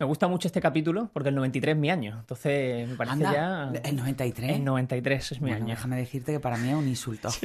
[0.00, 2.16] Me gusta mucho este capítulo porque el 93 es mi año.
[2.20, 3.32] Entonces me parece Anda,
[3.74, 3.80] ya.
[3.84, 4.50] ¿El 93?
[4.56, 5.74] El 93 es mi Bueno, año.
[5.74, 7.28] déjame decirte que para mí es un insulto.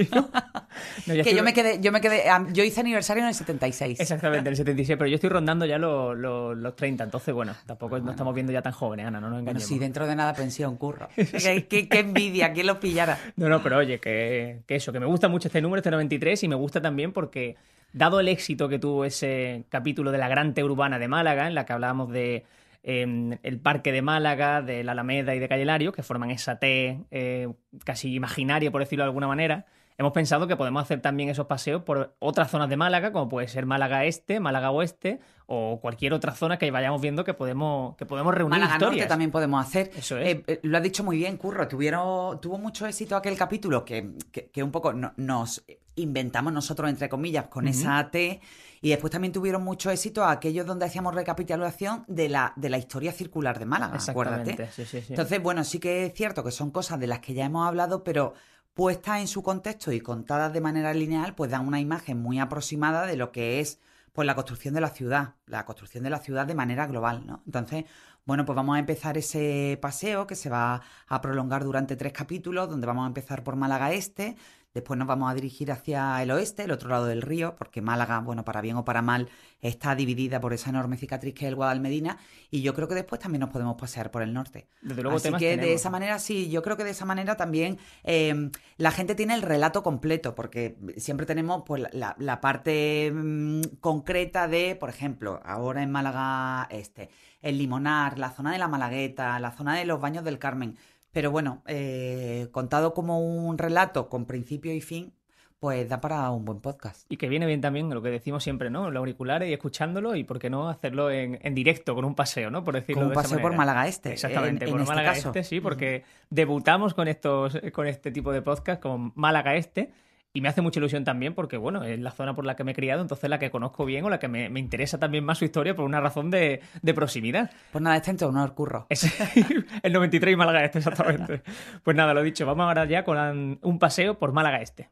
[1.07, 2.23] No, que estoy- yo me quedé, yo me quedé,
[2.54, 3.99] yo hice aniversario en el 76.
[3.99, 7.97] Exactamente, el 76, pero yo estoy rondando ya los, los, los 30, entonces bueno, tampoco
[7.99, 9.68] nos estamos viendo ya tan jóvenes, Ana, no nos Bueno, engañemos.
[9.68, 11.07] sí, dentro de nada pensión, Curro.
[11.15, 13.18] qué, qué- qué envidia, ¿quién lo pillara?
[13.37, 16.43] No, no, pero oye, que, que eso, que me gusta mucho este número, este 93,
[16.43, 17.55] y me gusta también porque,
[17.95, 21.55] dado el éxito que tuvo ese capítulo de la Gran T Urbana de Málaga, en
[21.55, 22.45] la que hablábamos de
[22.83, 26.59] eh, el Parque de Málaga, de la Alameda y de Calle Lario, que forman esa
[26.59, 27.47] T eh,
[27.83, 29.65] casi imaginaria, por decirlo de alguna manera,
[29.97, 33.47] hemos pensado que podemos hacer también esos paseos por otras zonas de Málaga, como puede
[33.47, 38.05] ser Málaga Este, Málaga Oeste, o cualquier otra zona que vayamos viendo que podemos, que
[38.05, 38.97] podemos reunir Málaga historias.
[38.97, 39.91] Norte también podemos hacer.
[39.95, 40.27] Eso es.
[40.35, 41.67] Eh, eh, lo has dicho muy bien, Curro.
[41.69, 45.63] Tuvieron, tuvo mucho éxito aquel capítulo que, que- que un poco no- nos
[45.95, 48.41] inventamos nosotros, entre comillas, con esa T.
[48.81, 53.11] Y después también tuvieron mucho éxito aquellos donde hacíamos recapitulación de la, de la historia
[53.11, 53.97] circular de Málaga.
[54.07, 54.69] Acuérdate.
[54.71, 55.05] sí, sí, sí.
[55.09, 58.03] Entonces, bueno, sí que es cierto que son cosas de las que ya hemos hablado,
[58.03, 58.33] pero
[58.73, 63.05] puestas en su contexto y contadas de manera lineal, pues dan una imagen muy aproximada
[63.05, 63.80] de lo que es
[64.11, 67.41] pues la construcción de la ciudad, la construcción de la ciudad de manera global, ¿no?
[67.45, 67.85] Entonces,
[68.25, 72.69] bueno, pues vamos a empezar ese paseo que se va a prolongar durante tres capítulos,
[72.69, 74.35] donde vamos a empezar por Málaga Este,
[74.75, 78.19] después nos vamos a dirigir hacia el oeste, el otro lado del río, porque Málaga,
[78.19, 79.27] bueno, para bien o para mal,
[79.61, 82.19] está dividida por esa enorme cicatriz que es el Guadalmedina,
[82.51, 84.67] y yo creo que después también nos podemos pasear por el norte.
[84.83, 87.35] Desde luego Así temas que de esa manera, sí, yo creo que de esa manera
[87.35, 92.41] también eh, la gente tiene el relato completo, porque siempre tenemos pues, la- la, la
[92.41, 97.09] parte mm, concreta de, por ejemplo, ahora en Málaga Este,
[97.41, 100.77] el Limonar, la zona de la Malagueta, la zona de los Baños del Carmen.
[101.15, 105.14] Pero bueno, eh, contado como un relato con principio y fin,
[105.61, 107.05] pues da para un buen podcast.
[107.08, 108.92] Y que viene bien también lo que decimos siempre, ¿no?
[108.92, 112.52] Los auriculares y escuchándolo y por qué no hacerlo en, en directo, con un paseo,
[112.52, 112.65] ¿no?
[112.65, 113.55] Por decirlo Como un de esa paseo por.
[113.55, 114.11] Málaga Este.
[114.11, 115.14] Exactamente, en- por este Málaga.
[115.17, 119.92] Este, sí, porque debutamos con estos, con este tipo de podcast, con Málaga Este,
[120.35, 122.73] y me hace mucha ilusión también porque, bueno, es la zona por la que me
[122.73, 125.37] he criado, entonces la que conozco bien o la que me, me interesa también más
[125.37, 127.49] su historia por una razón de, de proximidad.
[127.71, 128.85] Pues nada, este en honor, curro.
[128.90, 129.09] Es
[129.84, 131.41] el 93 y Málaga Este, exactamente.
[131.84, 134.90] Pues nada, lo dicho, vamos ahora ya con un paseo por Málaga Este.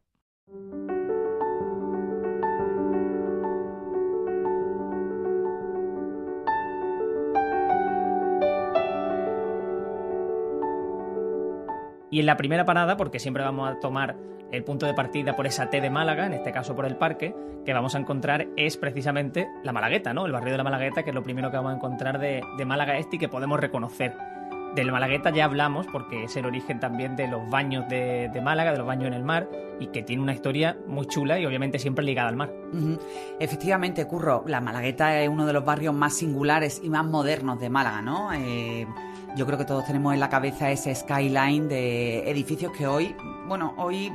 [12.13, 14.15] Y en la primera parada, porque siempre vamos a tomar
[14.51, 17.33] el punto de partida por esa T de Málaga, en este caso por el parque,
[17.65, 20.27] que vamos a encontrar es precisamente la Malagueta, ¿no?
[20.27, 22.99] El barrio de la Malagueta, que es lo primero que vamos a encontrar de, Málaga
[22.99, 24.13] Este y que podemos reconocer.
[24.75, 28.77] Del Malagueta ya hablamos porque es el origen también de los baños de, Málaga, de
[28.77, 32.05] los baños en el mar, y que tiene una historia muy chula y obviamente siempre
[32.05, 32.53] ligada al mar.
[33.39, 37.71] Efectivamente, Curro, la Malagueta es uno de los barrios más singulares y más modernos de
[37.71, 38.31] Málaga, ¿no?
[38.33, 38.85] Eh,
[39.35, 43.15] yo creo que todos tenemos en la cabeza ese skyline de edificios que hoy,
[43.47, 44.11] bueno, hoy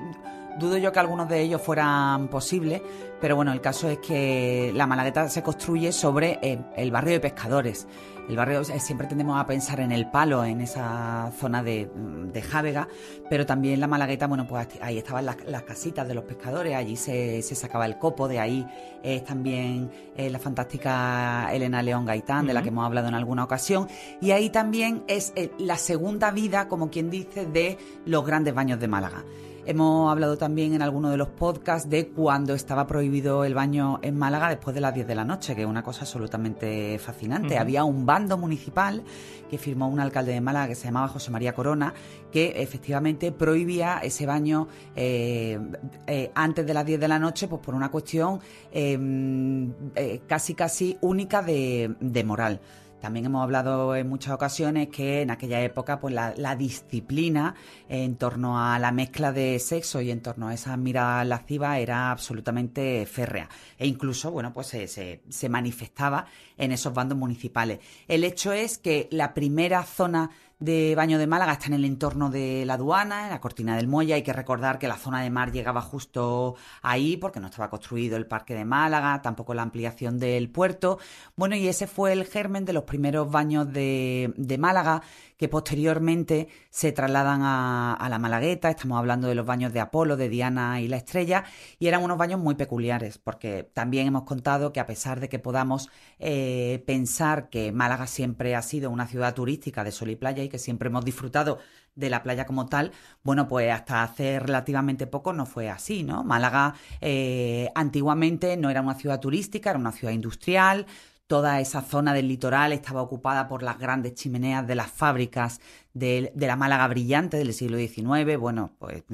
[0.58, 2.82] dudo yo que algunos de ellos fueran posibles,
[3.20, 7.20] pero bueno, el caso es que la Malagueta se construye sobre eh, el barrio de
[7.20, 7.86] pescadores.
[8.28, 12.42] El barrio eh, siempre tendemos a pensar en el palo, en esa zona de, de
[12.42, 12.86] Jávega,
[13.30, 16.96] pero también la Malagueta, bueno, pues ahí estaban las, las casitas de los pescadores, allí
[16.96, 18.66] se, se sacaba el copo, de ahí
[19.02, 23.44] es también eh, la fantástica Elena León Gaitán, de la que hemos hablado en alguna
[23.44, 23.88] ocasión,
[24.20, 28.88] y ahí también es la segunda vida, como quien dice, de los grandes baños de
[28.88, 29.24] Málaga.
[29.70, 34.16] Hemos hablado también en alguno de los podcasts de cuando estaba prohibido el baño en
[34.16, 37.58] Málaga después de las 10 de la noche, que es una cosa absolutamente fascinante.
[37.58, 39.02] Había un bando municipal
[39.50, 41.92] que firmó un alcalde de Málaga que se llamaba José María Corona,
[42.32, 45.60] que efectivamente prohibía ese baño eh,
[46.06, 48.40] eh, antes de las 10 de la noche, pues por una cuestión
[48.72, 52.58] eh, eh, casi casi única de, de moral.
[53.00, 57.54] También hemos hablado en muchas ocasiones que en aquella época pues la, disciplina
[57.88, 62.10] en torno a la mezcla de sexo y en torno a esa mirada lasciva era
[62.10, 63.48] absolutamente férrea.
[63.78, 67.78] E incluso, bueno, pues se- se manifestaba en esos bandos municipales.
[68.08, 70.30] El hecho es que la primera zona
[70.60, 73.86] de baño de Málaga está en el entorno de la aduana, en la cortina del
[73.86, 74.14] muelle.
[74.14, 78.16] Hay que recordar que la zona de mar llegaba justo ahí porque no estaba construido
[78.16, 80.98] el parque de Málaga, tampoco la ampliación del puerto.
[81.36, 85.02] Bueno, y ese fue el germen de los primeros baños de, Málaga
[85.36, 90.28] que posteriormente se trasladan a, la Malagueta, estamos hablando de los baños de Apolo, de
[90.28, 91.44] Diana y la Estrella,
[91.78, 95.38] y eran unos baños muy peculiares, porque también hemos contado que a pesar de que
[95.38, 100.47] podamos eh, pensar que Málaga siempre ha sido una ciudad turística de sol y playa
[100.48, 101.58] que siempre hemos disfrutado
[101.94, 102.92] de la playa como tal,
[103.22, 106.24] bueno, pues hasta hace relativamente poco no fue así, ¿no?
[106.24, 110.86] Málaga eh, antiguamente no era una ciudad turística, era una ciudad industrial,
[111.28, 115.60] Toda esa zona del litoral estaba ocupada por las grandes chimeneas de las fábricas
[115.94, 118.38] de, la Málaga brillante del siglo XIX.
[118.38, 119.04] Bueno, pues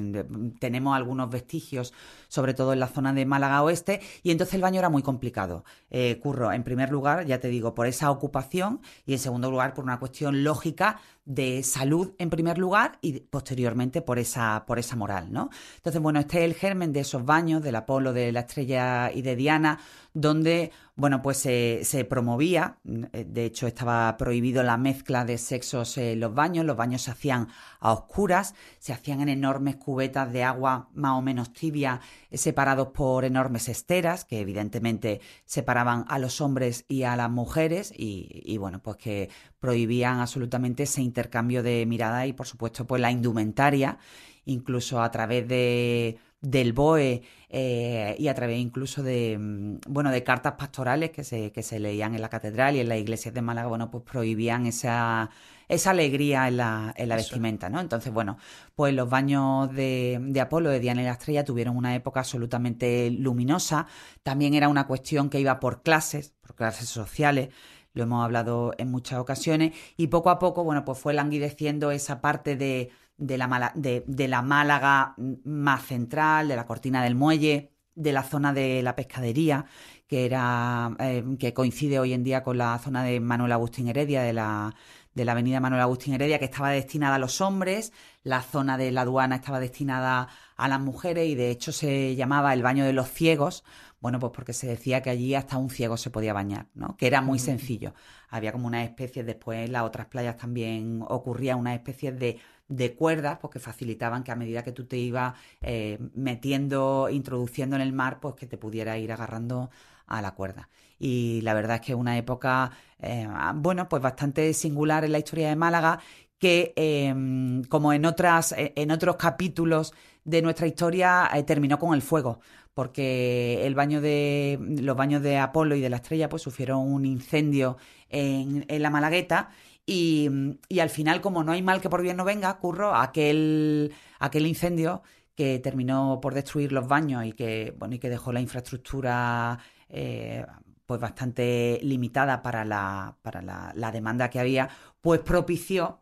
[0.59, 1.93] tenemos algunos vestigios,
[2.27, 5.63] sobre todo en la zona de Málaga Oeste, y entonces el baño era muy complicado.
[5.89, 9.73] Eh, curro, en primer lugar, ya te digo, por esa ocupación y en segundo lugar
[9.73, 14.95] por una cuestión lógica de salud en primer lugar y posteriormente por esa, por esa
[14.95, 15.49] moral, ¿no?
[15.77, 19.23] Entonces, bueno, este es el germen de esos baños del Apolo, de la Estrella y
[19.23, 19.79] de Diana,
[20.13, 22.77] donde, bueno, pues se promovía,
[23.11, 27.11] eh, de hecho estaba prohibido la mezcla de sexos en los baños, los baños se
[27.11, 27.47] hacían
[27.79, 32.89] a oscuras, se hacían en enormes cubetas de agua más o menos tibia, eh, separados
[32.89, 38.81] por enormes esteras, que evidentemente separaban a los hombres y a las mujeres, y, bueno,
[38.81, 39.29] pues que
[39.59, 43.97] prohibían absolutamente ese intercambio de mirada y por supuesto pues la indumentaria,
[44.45, 50.23] incluso a través de del BOE eh, y a través incluso de mm, bueno de
[50.23, 53.41] cartas pastorales que se, que se leían en la catedral y en las iglesias de
[53.41, 55.29] Málaga, bueno, pues prohibían esa
[55.67, 57.79] esa alegría en la, en la vestimenta, ¿no?
[57.79, 58.37] Entonces, bueno,
[58.75, 63.09] pues los baños de, de, Apolo, de Diana y la Estrella, tuvieron una época absolutamente
[63.09, 63.87] luminosa.
[64.21, 67.49] También era una cuestión que iba por clases, por clases sociales
[67.95, 72.19] lo hemos hablado en muchas ocasiones, y poco a poco, bueno, pues fue languideciendo esa
[72.21, 77.71] parte de, de, la, de, de la Málaga más central, de la cortina del muelle,
[77.95, 79.65] de la zona de la pescadería,
[80.07, 84.21] que era eh, que coincide hoy en día con la zona de Manuel Agustín Heredia,
[84.21, 84.75] de la,
[85.13, 88.91] de la avenida Manuel Agustín Heredia, que estaba destinada a los hombres, la zona de
[88.91, 90.27] la aduana estaba destinada
[90.57, 93.63] a las mujeres y de hecho se llamaba el baño de los ciegos,
[94.01, 96.95] bueno, pues porque se decía que allí hasta un ciego se podía bañar, ¿no?
[96.95, 97.95] Que era muy sencillo.
[98.29, 102.95] Había como una especie, después en las otras playas también ocurría una especie de, de
[102.95, 107.81] cuerdas, pues que facilitaban que a medida que tú te ibas eh, metiendo, introduciendo en
[107.81, 109.69] el mar, pues que te pudiera ir agarrando
[110.07, 110.69] a la cuerda.
[110.97, 115.19] Y la verdad es que es una época, eh, bueno, pues bastante singular en la
[115.19, 115.99] historia de Málaga,
[116.39, 121.93] que em, como en, otras, eh, en otros capítulos de nuestra historia, eh, terminó con
[121.93, 122.39] el fuego
[122.73, 127.05] porque el baño de, los baños de Apolo y de la Estrella pues sufrieron un
[127.05, 127.77] incendio
[128.09, 129.49] en, en la Malagueta
[129.85, 130.29] y,
[130.67, 134.47] y, al final, como no hay mal que por bien no venga, curro aquel, aquel
[134.47, 135.03] incendio
[135.35, 139.59] que terminó por destruir los baños y que, bueno, y que dejó la infraestructura
[139.89, 140.45] eh,
[140.85, 144.69] pues bastante limitada para la, para la, la, demanda que había,
[145.01, 145.99] pues propició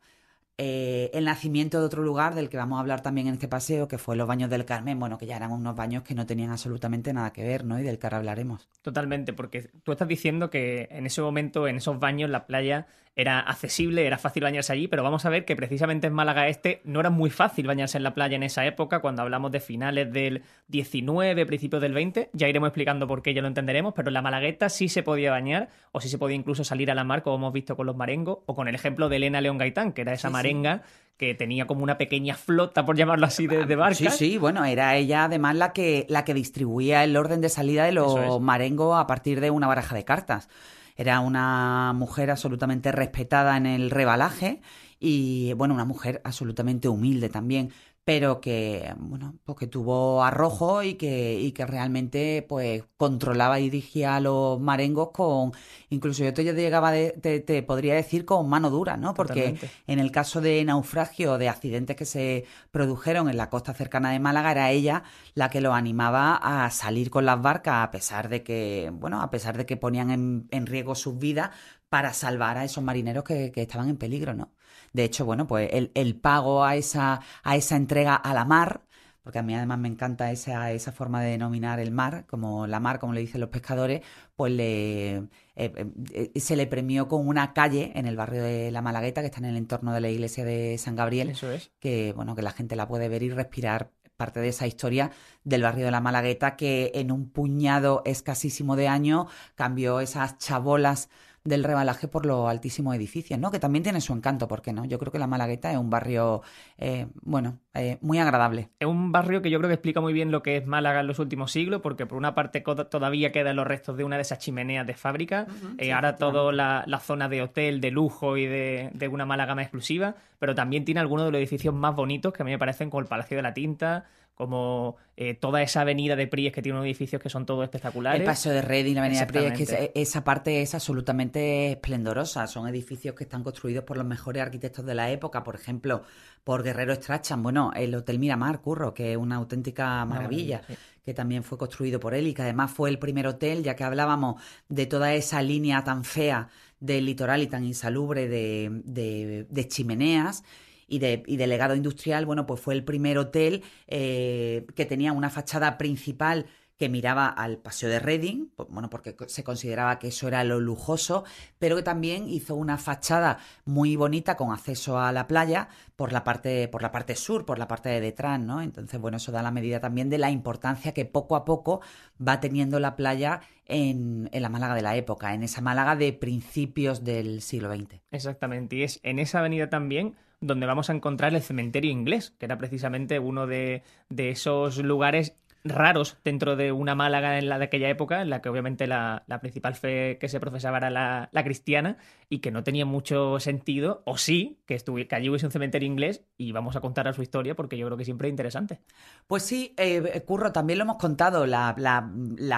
[0.57, 3.87] eh, el nacimiento de otro lugar del que vamos a hablar también en este paseo,
[3.87, 6.51] que fue los baños del Carmen, bueno, que ya eran unos baños que no tenían
[6.51, 7.79] absolutamente nada que ver, ¿no?
[7.79, 8.69] Y del que ahora hablaremos.
[8.81, 13.39] Totalmente, porque tú estás diciendo que en ese momento, en esos baños, la playa era
[13.39, 16.99] accesible, era fácil bañarse allí, pero vamos a ver que precisamente en Málaga Este no
[16.99, 20.41] era muy fácil bañarse en la playa en esa época, cuando hablamos de finales del
[20.67, 24.23] 19, principios del 20, ya iremos explicando por qué, ya lo entenderemos, pero en la
[24.23, 27.35] Malagueta sí se podía bañar, o sí se podía incluso salir a la mar, como
[27.35, 30.13] hemos visto con los marengos, o con el ejemplo de Elena León Gaitán, que era
[30.13, 30.81] esa marenga
[31.17, 34.17] que tenía como una pequeña flota, por llamarlo así, de, de barcas.
[34.17, 37.85] Sí, sí, bueno, era ella además la que, la que distribuía el orden de salida
[37.85, 40.49] de los marengos a partir de una baraja de cartas.
[40.95, 44.61] Era una mujer absolutamente respetada en el rebalaje
[44.99, 47.71] y, bueno, una mujer absolutamente humilde también
[48.05, 53.69] pero que, bueno, pues que tuvo arrojo y que, y que realmente, pues, controlaba y
[53.69, 55.53] dirigía a los marengos con,
[55.89, 59.13] incluso yo te llegaba, te, podría decir con mano dura, ¿no?
[59.13, 59.55] Porque
[59.87, 64.19] en el caso de naufragio, de accidentes que se produjeron en la costa cercana de
[64.19, 68.43] Málaga, era ella la que lo animaba a salir con las barcas, a pesar de
[68.43, 71.51] que, bueno, a pesar de que ponían en, en riesgo sus vidas
[71.89, 74.52] para salvar a esos marineros que, que estaban en peligro, ¿no?
[74.93, 78.83] De hecho, bueno, pues el, pago a esa, a esa entrega a la mar,
[79.23, 82.79] porque a mí además me encanta esa, esa forma de denominar el mar, como la
[82.79, 84.01] mar, como le dicen los pescadores,
[84.35, 88.81] pues le, eh, eh, se le premió con una calle en el barrio de La
[88.81, 91.71] Malagueta, que está en el entorno de la iglesia de San Gabriel, Eso es.
[91.79, 95.11] que, bueno, que la gente la puede ver y respirar parte de esa historia
[95.43, 101.09] del barrio de la Malagueta que en un puñado escasísimo de años cambió esas chabolas
[101.43, 103.51] del rebalaje por los altísimos edificios, ¿no?
[103.51, 104.85] Que también tiene su encanto, ¿por qué no?
[104.85, 106.41] Yo creo que la Malagueta es un barrio,
[106.77, 108.69] eh, bueno, eh, muy agradable.
[108.79, 111.07] Es un barrio que yo creo que explica muy bien lo que es Málaga en
[111.07, 114.39] los últimos siglos, porque por una parte todavía quedan los restos de una de esas
[114.39, 115.47] chimeneas de fábrica,
[115.77, 119.63] eh, ahora toda la, zona de hotel, de lujo y de, de una Málaga más
[119.63, 122.89] exclusiva, pero también tiene algunos de los edificios más bonitos que a mí me parecen
[122.89, 126.77] como el Palacio de la Tinta, como eh, toda esa avenida de Pries que tiene
[126.77, 128.21] unos edificios que son todos espectaculares.
[128.21, 132.47] El Paso de Reading, la avenida de Pries, que esa parte es absolutamente esplendorosa.
[132.47, 136.03] Son edificios que están construidos por los mejores arquitectos de la época, por ejemplo,
[136.43, 137.43] por Guerrero Strachan.
[137.43, 140.61] Bueno, el Hotel Miramar, Curro, que es una auténtica maravilla.
[141.05, 143.83] que también fue construido por él y que además fue el primer hotel, ya que
[143.83, 146.47] hablábamos de toda esa línea tan fea
[146.79, 150.43] del litoral y tan insalubre de, de chimeneas
[150.87, 155.77] y de, legado industrial, bueno, pues fue el primer hotel eh, que tenía una fachada
[155.77, 156.45] principal
[156.77, 161.23] que miraba al Paseo de Reading, bueno, porque se consideraba que eso era lo lujoso,
[161.59, 166.23] pero que también hizo una fachada muy bonita con acceso a la playa por la
[166.23, 168.61] parte, por la parte sur, por la parte de detrás, ¿no?
[168.61, 171.81] Entonces, bueno, eso da la medida también de la importancia que poco a poco
[172.19, 176.11] va teniendo la playa en, en la Málaga de la época, en esa Málaga de
[176.11, 178.01] principios del siglo XX.
[178.11, 182.45] Exactamente, y es en esa avenida también donde vamos a encontrar el cementerio inglés, que
[182.45, 187.65] era precisamente uno de, de esos lugares raros dentro de una Málaga en la de
[187.65, 191.97] aquella época, en la que obviamente la, principal fe que se profesaba era la, cristiana
[192.29, 196.25] y que no tenía mucho sentido, o sí, que, que allí hubiese un cementerio inglés
[196.37, 198.81] y vamos a contar a su historia porque yo creo que siempre es interesante.
[199.27, 201.75] Pues sí, eh, Curro, también lo hemos contado, la,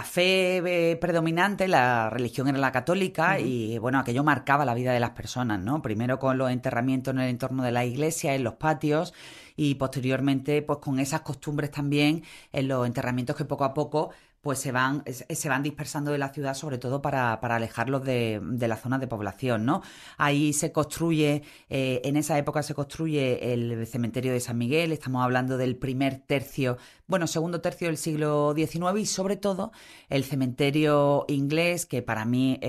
[0.04, 5.00] fe eh, predominante, la religión era la católica y bueno, aquello marcaba la vida de
[5.00, 5.82] las personas, ¿no?
[5.82, 9.14] Primero con los enterramientos en el entorno de la iglesia, en los patios
[9.56, 14.12] y posteriormente pues con esas costumbres también en los enterramientos que poco a poco
[14.46, 18.68] pues se van, se van dispersando de la ciudad, sobre todo para, alejarlos de, de,
[18.68, 19.82] la zona de población, ¿no?
[20.20, 25.24] Ahí se construye, eh, en esa época se construye el cementerio de San Miguel, estamos
[25.24, 29.72] hablando del primer tercio, bueno, segundo tercio del siglo XIX y sobre todo
[30.10, 32.60] el cementerio inglés, que para mí,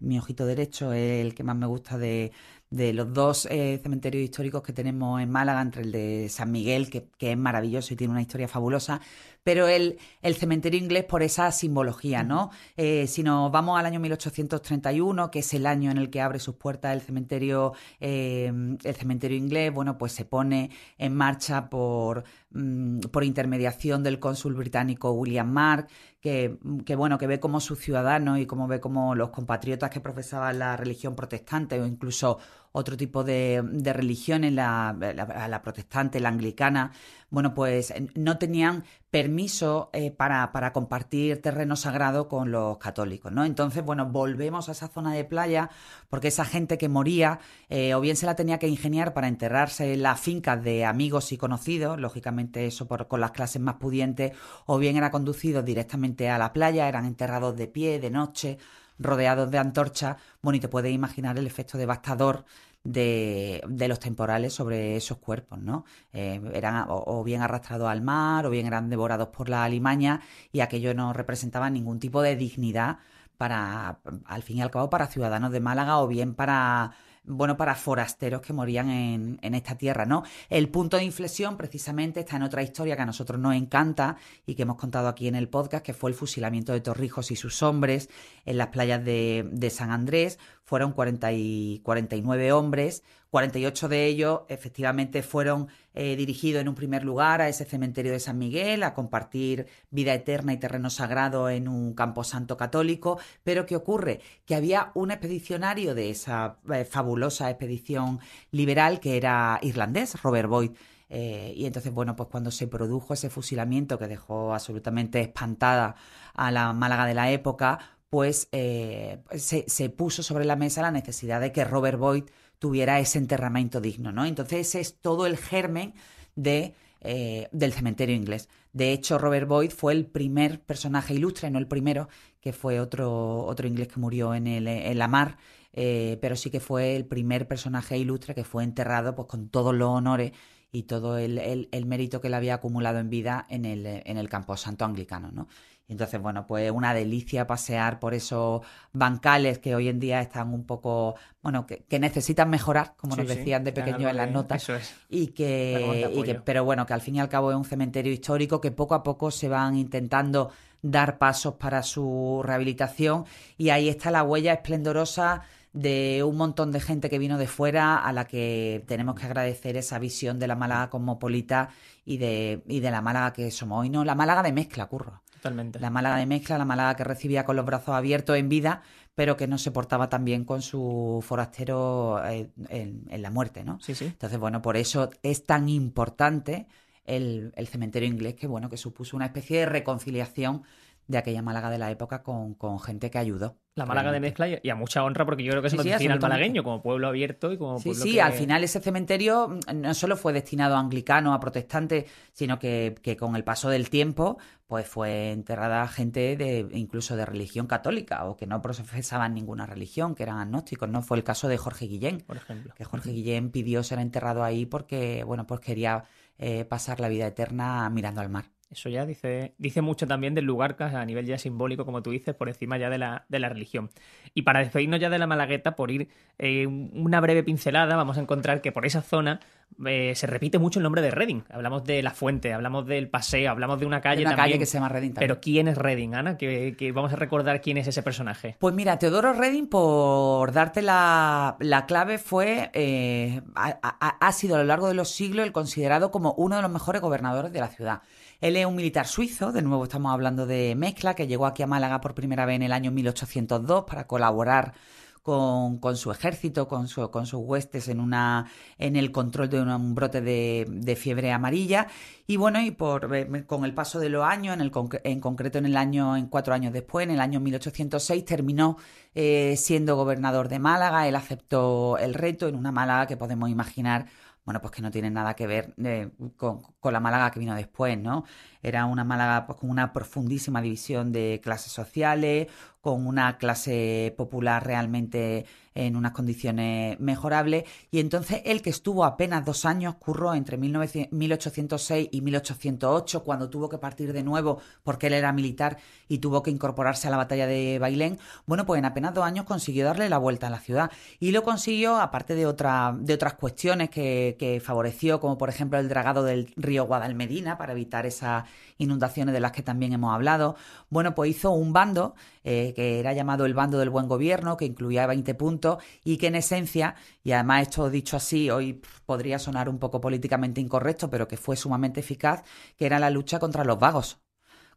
[0.00, 2.32] mi ojito derecho, es el que más me gusta de,
[2.74, 6.90] de los dos eh, cementerios históricos que tenemos en Málaga, entre el de San Miguel,
[6.90, 9.00] que, es maravilloso y tiene una historia fabulosa,
[9.44, 12.50] pero el, el cementerio inglés por esa simbología, ¿no?
[12.76, 16.40] Eh, si nos vamos al año 1831, que es el año en el que abre
[16.40, 18.52] sus puertas el cementerio, eh,
[18.82, 24.54] el cementerio inglés, bueno, pues se pone en marcha por, mm, por intermediación del cónsul
[24.54, 25.86] británico William Mark,
[26.20, 30.00] que, que, bueno, que ve como sus ciudadanos y como ve como los compatriotas que
[30.00, 32.38] profesaban la religión protestante o incluso
[32.76, 33.62] otro tipo de,
[33.94, 36.90] religiones, la, la, protestante, la anglicana,
[37.30, 43.44] bueno, pues no tenían permiso eh, para, para, compartir terreno sagrado con los católicos, ¿no?
[43.44, 45.70] Entonces, bueno, volvemos a esa zona de playa
[46.08, 47.38] porque esa gente que moría
[47.68, 51.30] eh, o bien se la tenía que ingeniar para enterrarse en las fincas de amigos
[51.30, 54.32] y conocidos, lógicamente eso por, con las clases más pudientes,
[54.66, 58.58] o bien era conducido directamente a la playa, eran enterrados de pie, de noche,
[58.98, 62.44] rodeados de antorchas, bueno, y te puedes imaginar el efecto devastador
[62.84, 65.84] de, de, los temporales sobre esos cuerpos, ¿no?
[66.12, 70.20] Eh, eran o, bien arrastrados al mar o bien eran devorados por la alimaña
[70.52, 72.98] y aquello no representaba ningún tipo de dignidad
[73.38, 76.92] para, al fin y al cabo, para ciudadanos de Málaga o bien para
[77.24, 80.24] bueno, para forasteros que morían en, en, esta tierra, ¿no?
[80.50, 84.16] El punto de inflexión precisamente está en otra historia que a nosotros nos encanta
[84.46, 87.36] y que hemos contado aquí en el podcast, que fue el fusilamiento de Torrijos y
[87.36, 88.10] sus hombres
[88.44, 90.38] en las playas de, de San Andrés.
[90.64, 93.02] Fueron 40 y 49 hombres,
[93.34, 98.20] 48 de ellos efectivamente fueron eh, dirigidos en un primer lugar a ese cementerio de
[98.20, 103.18] San Miguel, a compartir vida eterna y terreno sagrado en un camposanto católico.
[103.42, 104.20] Pero ¿qué ocurre?
[104.44, 108.20] Que había un expedicionario de esa eh, fabulosa expedición
[108.52, 110.70] liberal que era irlandés, Robert Boyd.
[111.08, 115.96] Eh, y entonces, bueno, pues cuando se produjo ese fusilamiento que dejó absolutamente espantada
[116.34, 117.80] a la Málaga de la época,
[118.14, 122.22] pues se, se puso sobre la mesa la necesidad de que Robert Boyd
[122.60, 124.24] tuviera ese enterramiento digno, ¿no?
[124.24, 125.94] Entonces ese es todo el germen
[126.36, 128.48] de, eh, del cementerio inglés.
[128.72, 132.08] De hecho, Robert Boyd fue el primer personaje ilustre, no el primero,
[132.40, 135.38] que fue otro, otro inglés que murió en, el, en la mar,
[135.72, 139.74] eh, pero sí que fue el primer personaje ilustre que fue enterrado pues, con todos
[139.74, 140.30] los honores
[140.70, 144.28] y todo el, el, mérito que le había acumulado en vida en el, en el
[144.28, 145.48] campo santo anglicano, ¿no?
[145.86, 148.62] Entonces, bueno, pues una delicia pasear por esos
[148.92, 153.64] bancales que hoy en día están un poco, bueno, que, necesitan mejorar, como nos decían
[153.64, 154.66] de pequeño en las notas.
[155.10, 158.12] Y que, y que, pero bueno, que al fin y al cabo es un cementerio
[158.12, 160.50] histórico que poco a poco se van intentando
[160.80, 163.24] dar pasos para su rehabilitación
[163.56, 167.96] y ahí está la huella esplendorosa de un montón de gente que vino de fuera
[167.96, 171.70] a la que tenemos que agradecer esa visión de la Málaga cosmopolita
[172.04, 174.04] y de, y de la Málaga que somos hoy, ¿no?
[174.04, 175.23] La Málaga de mezcla, curro.
[175.50, 178.82] La Málaga de mezcla, la Málaga que recibía con los brazos abiertos en vida,
[179.14, 183.78] pero que no se portaba tan bien con su forastero eh, en, la muerte, ¿no?
[183.80, 184.06] Sí, sí.
[184.06, 186.66] Entonces, bueno, por eso es tan importante
[187.04, 190.62] el, el cementerio inglés, que bueno, que supuso una especie de reconciliación
[191.06, 193.58] de aquella Málaga de la época con, con gente que ayudó.
[193.76, 196.12] La Málaga de mezcla y a mucha honra, porque yo creo que se nos define
[196.12, 198.04] al malagueño como pueblo abierto y como sí, pueblo.
[198.04, 202.04] Sí, sí, al final ese cementerio mm, no solo fue destinado a anglicanos, a protestantes,
[202.32, 207.26] sino que, que, con el paso del tiempo, pues fue enterrada gente de incluso de
[207.26, 210.88] religión católica o que no profesaban ninguna religión, que eran agnósticos.
[210.88, 212.72] No fue el caso de Jorge Guillén, por ejemplo.
[212.76, 216.04] Que Jorge Guillén pidió ser enterrado ahí porque, bueno, pues quería
[216.38, 218.53] eh, pasar la vida eterna mirando al mar.
[218.74, 222.34] Eso ya dice, dice mucho también del lugar a nivel ya simbólico, como tú dices,
[222.34, 223.88] por encima ya de la, de la religión.
[224.34, 228.20] Y para despedirnos ya de la Malagueta, por ir eh, una breve pincelada, vamos a
[228.20, 229.38] encontrar que por esa zona
[229.86, 231.42] eh, se repite mucho el nombre de Reading.
[231.50, 234.74] Hablamos de la fuente, hablamos del paseo, hablamos de una calle una calle que se
[234.78, 236.36] llama Reading Pero ¿quién es Reading, Ana?
[236.36, 238.56] Que, vamos a recordar quién es ese personaje.
[238.58, 244.88] Pues mira, Teodoro Reading, por darte la, clave, fue eh, ha sido a lo largo
[244.88, 248.02] de los siglos el considerado como uno de los mejores gobernadores de la ciudad.
[248.44, 251.66] Él es un militar suizo, de nuevo estamos hablando de mezcla, que llegó aquí a
[251.66, 254.74] Málaga por primera vez en el año 1802 para colaborar
[255.22, 260.96] con, su ejército, con, su, con sus huestes en, el control de un brote de,
[261.00, 261.86] fiebre amarilla.
[262.26, 266.14] Y bueno, y eh, con el paso de los años, en concreto en el año,
[266.14, 268.76] en cuatro años después, en el año 1806, terminó
[269.14, 271.08] eh, siendo gobernador de Málaga.
[271.08, 274.04] Él aceptó el reto en una Málaga que podemos imaginar
[274.44, 277.98] bueno, pues que no tiene nada que ver eh, con, la Málaga que vino después,
[277.98, 278.24] ¿no?
[278.62, 282.48] Era una Málaga pues, con una profundísima división de clases sociales,
[282.84, 287.64] con una clase popular realmente en unas condiciones mejorables.
[287.90, 293.70] Y entonces él, que estuvo apenas dos años, curró entre 1806 y 1808, cuando tuvo
[293.70, 297.46] que partir de nuevo porque él era militar y tuvo que incorporarse a la batalla
[297.46, 300.90] de Bailén, bueno, pues en apenas dos años consiguió darle la vuelta a la ciudad.
[301.18, 305.78] Y lo consiguió, aparte de, otra, de otras cuestiones que, que favoreció, como por ejemplo
[305.78, 308.44] el dragado del río Guadalmedina, para evitar esas
[308.78, 310.56] inundaciones de las que también hemos hablado.
[310.90, 314.64] Bueno, pues hizo un bando eh, que era llamado el bando del buen gobierno, que
[314.64, 319.68] incluía 20 puntos y que en esencia, y además esto dicho así, hoy podría sonar
[319.68, 322.42] un poco políticamente incorrecto, pero que fue sumamente eficaz,
[322.76, 324.23] que era la lucha contra los vagos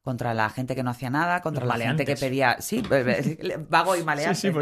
[0.08, 2.82] contra la gente que no hacía nada, contra la gente que pedía, sí,
[3.70, 4.54] vago y maleante,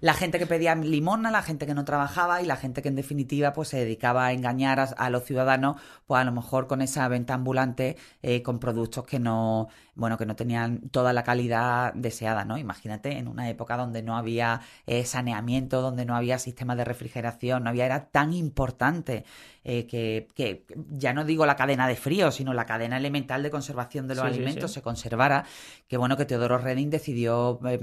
[0.00, 2.96] la gente que pedía limona, la gente que no trabajaba y la gente que en
[2.96, 7.06] definitiva pues se dedicaba a engañar a, los ciudadanos, pues a lo mejor con esa
[7.08, 12.46] venta ambulante eh, con productos que no, bueno, que no tenían toda la calidad deseada,
[12.46, 12.56] ¿no?
[12.56, 17.64] Imagínate en una época donde no había eh, saneamiento, donde no había sistemas de refrigeración,
[17.64, 19.26] no había, era tan importante
[19.68, 24.06] eh, que, ya no digo la cadena de frío, sino la cadena elemental de conservación
[24.06, 25.44] de los alimentos se conservara,
[25.88, 27.80] que bueno, que Teodoro Reding decidió, eh,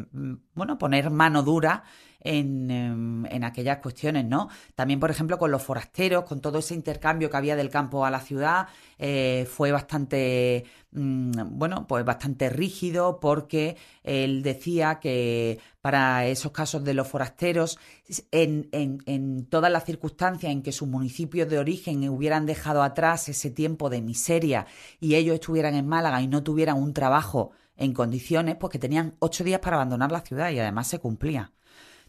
[0.54, 1.84] bueno, poner mano dura
[2.26, 4.48] Em, en, aquellas cuestiones, ¿no?
[4.76, 8.12] También, por ejemplo, con los forasteros, con todo ese intercambio que había del campo a
[8.12, 16.26] la ciudad, eh, fue bastante, mm, bueno, pues bastante rígido porque él decía que para
[16.28, 17.78] esos casos de los forasteros,
[18.32, 23.50] en, en todas las circunstancias en que sus municipios de origen hubieran dejado atrás ese
[23.50, 24.66] tiempo de miseria
[25.02, 29.16] y ellos estuvieran en Málaga y no tuvieran un trabajo en condiciones, pues que tenían
[29.20, 31.52] ocho días para abandonar la ciudad y además se cumplía.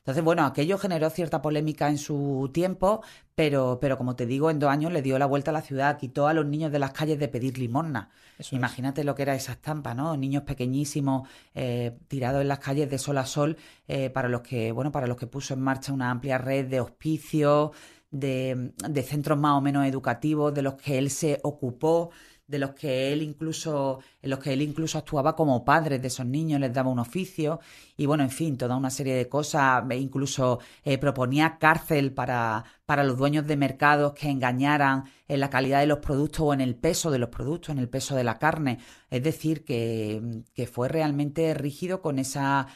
[0.05, 3.03] Entonces, bueno, aquello generó cierta polémica en su tiempo,
[3.35, 5.97] pero, pero como te digo, en dos años le dio la vuelta a la ciudad,
[5.97, 8.11] quitó a los niños de las calles de pedir limosna.
[8.51, 10.14] Imagínate lo que era esa estampa, ¿no?
[10.19, 13.57] Niños pequeñísimos eh, tirados en las calles de sol a sol,
[13.88, 16.81] eh, para los que, bueno, para los que puso en marcha una amplia red de
[16.81, 17.71] hospicios,
[18.11, 22.11] de, de centros más o menos educativos, de los que él se ocupó
[22.46, 26.26] de los que él incluso, en los que él incluso actuaba como padre de esos
[26.26, 27.61] niños, les daba un oficio
[27.96, 33.04] y bueno, en fin, toda una serie de cosas, incluso eh, proponía cárcel para, para
[33.04, 36.74] los dueños de mercados que engañaran en la calidad de los productos o en el
[36.74, 38.78] peso de los productos, en el peso de la carne.
[39.11, 42.66] Es decir, que, que fue realmente rígido con esa,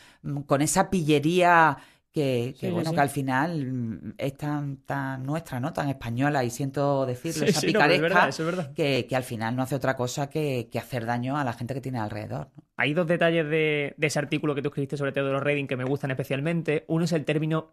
[0.46, 1.78] con esa pillería
[2.18, 5.72] que, bueno, que al final mm, es tan, tan nuestra, ¿no?
[5.72, 8.30] Tan española, y siento decirlo, esa picaresca,
[8.74, 11.80] Que, que, al final no hace otra cosa que, hacer daño a la gente que
[11.80, 12.50] tiene alrededor.
[12.76, 16.10] Hay dos detalles de, ese artículo que tú escribiste sobre Teodoro Reding que me gustan
[16.10, 16.84] especialmente.
[16.88, 17.72] Uno es el término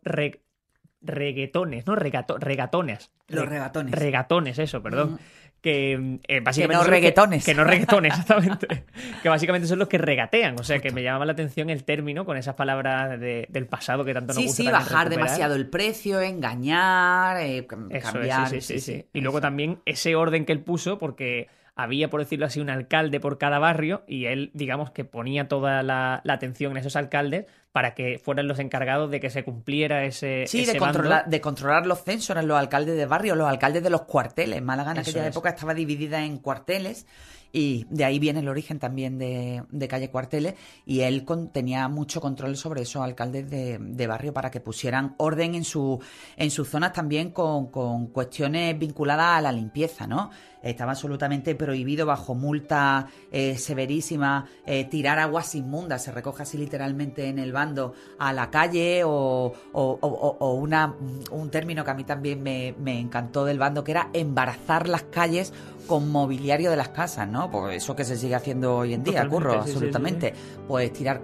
[1.01, 1.95] reggaetones, ¿no?
[1.95, 3.11] regatones.
[3.27, 3.93] Los regatones.
[3.93, 5.19] Regatones, eso, perdón
[5.65, 6.83] que eh, básicamente...
[6.83, 7.43] Que no reggaetones.
[7.43, 8.83] Que, no reggaetones, exactamente.
[9.23, 10.59] que básicamente son los que regatean.
[10.59, 14.13] O sea, que me llamaba la atención el término con esas palabras del pasado que
[14.13, 14.55] tanto nos gusta.
[14.57, 18.47] Sí, sí, bajar demasiado el precio, engañar, eh, cambiar.
[18.47, 22.45] sí, sí, sí, Y luego también ese orden que él puso, porque había, por decirlo
[22.45, 26.77] así, un alcalde por cada barrio y él, digamos, que ponía toda la, atención en
[26.77, 30.45] esos alcaldes para que fueran los encargados de que se cumpliera ese.
[30.47, 34.03] Sí, de, controlar, de controlar los censos, los alcaldes de barrio, los alcaldes de los
[34.03, 34.61] cuarteles.
[34.61, 37.05] Málaga en aquella época estaba dividida en cuarteles
[37.51, 42.55] y de ahí viene el origen también de, Calle Cuarteles y él tenía mucho control
[42.55, 45.99] sobre esos alcaldes de, barrio para que pusieran orden en, su,
[46.37, 50.31] en sus zonas también con, con cuestiones vinculadas a la limpieza, ¿no?
[50.65, 57.29] Estaba absolutamente prohibido bajo multa eh, severísima eh, tirar aguas inmundas, se recoge así literalmente
[57.29, 60.95] en el bando a la calle o, una,
[61.31, 65.03] un término que a mí también me, me encantó del bando que era embarazar las
[65.03, 65.53] calles
[65.85, 67.49] con mobiliario de las casas, ¿no?
[67.51, 70.33] Pues eso que se sigue haciendo hoy en día, curro, absolutamente.
[70.67, 71.21] Pues tirar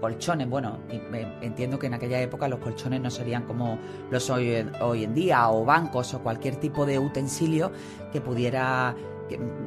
[0.00, 0.80] colchones, bueno,
[1.40, 3.78] entiendo que en aquella época los colchones no serían como
[4.10, 7.70] los hoy, hoy en día, o bancos o cualquier tipo de utensilio
[8.12, 8.96] que pudiera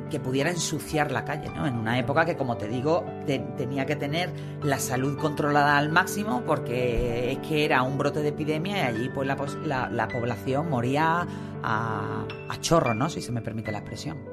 [0.10, 1.66] que, pudiera ensuciar la calle, ¿no?
[1.66, 4.30] En una época que, como te digo, tenía que tener
[4.62, 9.10] la salud controlada al máximo porque es que era un brote de epidemia y allí
[9.10, 11.28] pues la, la, población moría
[11.64, 13.10] a, a chorro, ¿no?
[13.10, 14.33] Si se me permite la expresión.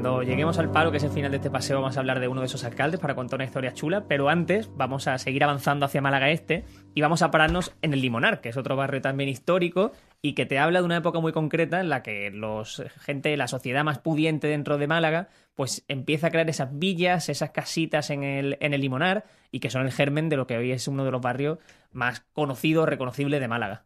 [0.00, 2.28] Cuando lleguemos al palo, que es el final de este paseo, vamos a hablar de
[2.28, 5.84] uno de esos alcaldes para contar una historia chula, pero antes vamos a seguir avanzando
[5.84, 9.28] hacia Málaga Este y vamos a pararnos en el Limonar, que es otro barrio también
[9.28, 13.36] histórico y que te habla de una época muy concreta en la que los gente,
[13.36, 18.10] la sociedad más pudiente dentro de Málaga, pues empieza a crear esas villas, esas casitas
[18.10, 20.88] en el, en el Limonar y que son el germen de lo que hoy es
[20.88, 21.58] uno de los barrios
[21.92, 23.84] más conocidos, reconocibles de Málaga.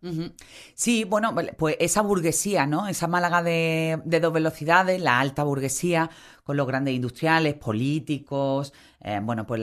[0.75, 2.87] Sí, bueno, pues esa burguesía, ¿no?
[2.87, 6.11] Esa Málaga de, dos velocidades, la alta burguesía,
[6.43, 9.63] con los grandes industriales, políticos, eh, bueno, pues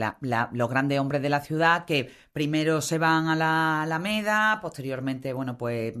[0.52, 5.58] los grandes hombres de la ciudad que primero se van a la Alameda, posteriormente, bueno,
[5.58, 5.92] pues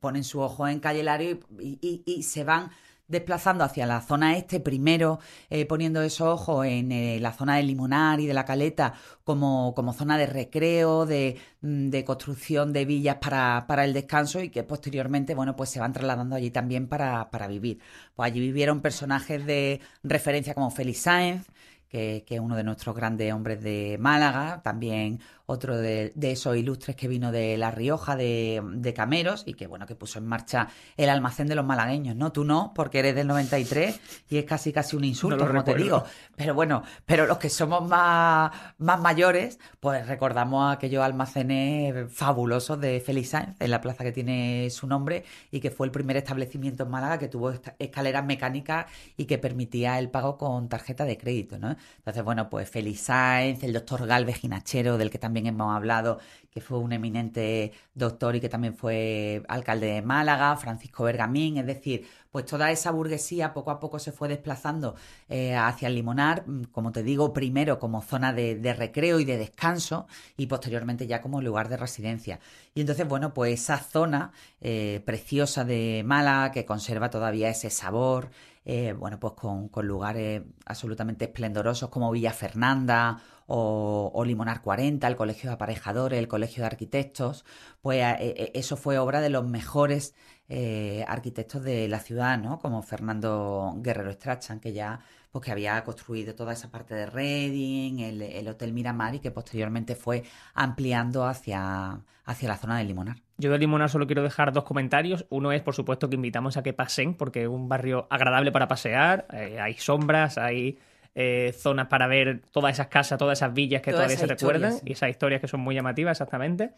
[0.00, 2.70] ponen su ojo en Calle Lario y se van
[3.06, 5.18] desplazando hacia la zona este, primero
[5.50, 9.74] eh, poniendo esos ojos en eh, la zona del Limonar y de la Caleta como,
[9.74, 14.48] como zona de recreo, de, mm, de construcción de villas para, para, el descanso y
[14.50, 17.78] que posteriormente, bueno, pues se van trasladando allí también para, para vivir.
[18.14, 21.46] Pues allí vivieron personajes de referencia como Félix Sáenz,
[21.94, 27.06] que, es uno de nuestros grandes hombres de Málaga, también otro de, esos ilustres que
[27.06, 31.48] vino de La Rioja, de, Cameros, y que bueno, que puso en marcha el almacén
[31.48, 32.32] de los malagueños, ¿no?
[32.32, 36.04] Tú no, porque eres del 93 y es casi casi un insulto, como te digo.
[36.36, 43.00] Pero bueno, pero los que somos más, más mayores, pues recordamos aquellos almacenes fabulosos de
[43.00, 46.84] Félix Sáenz, en la plaza que tiene su nombre, y que fue el primer establecimiento
[46.84, 51.58] en Málaga que tuvo escaleras mecánicas y que permitía el pago con tarjeta de crédito,
[51.58, 51.76] ¿no?
[51.98, 56.20] Entonces, bueno, pues Félix Sáenz, el doctor Galvez Ginachero, del que también también hemos hablado,
[56.48, 61.66] que fue un eminente doctor y que también fue alcalde de Málaga, Francisco Bergamín, es
[61.66, 64.94] decir, pues toda esa burguesía poco a poco se fue desplazando
[65.28, 69.36] eh, hacia el Limonar, mm, como te digo, primero como zona de, recreo y de
[69.36, 72.38] descanso y posteriormente ya como lugar de residencia.
[72.74, 78.30] Y entonces, bueno, pues esa zona eh, preciosa de Málaga que conserva todavía ese sabor,
[78.64, 85.16] eh, bueno, pues con, con, lugares absolutamente esplendorosos como Villa Fernanda o, Limonar 40, el
[85.16, 87.44] Colegio de Aparejadores, el Colegio de Arquitectos,
[87.82, 90.14] pues eh, eh, eso fue obra de los mejores
[90.48, 92.58] eh, arquitectos de la ciudad, ¿no?
[92.58, 97.98] Como Fernando Guerrero Strachan, que ya pues que había construido toda esa parte de Reading,
[97.98, 100.22] el, Hotel Miramar y que posteriormente fue
[100.54, 103.16] ampliando hacia, hacia la zona de Limonar.
[103.38, 105.26] Yo de Limonar solo quiero dejar dos comentarios.
[105.30, 108.68] Uno es, por supuesto, que invitamos a que pasen, porque es un barrio agradable para
[108.68, 110.78] pasear, hay sombras, hay
[111.14, 114.72] eh, zonas para ver todas esas casas, todas esas villas que Todas todavía se recuerdan
[114.72, 116.72] historias, y esas historias que son muy llamativas, exactamente.